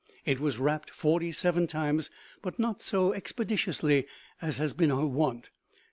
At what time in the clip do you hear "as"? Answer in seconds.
4.41-4.57